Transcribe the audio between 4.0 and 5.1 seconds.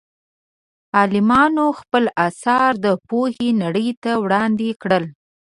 ته وړاندې کړل.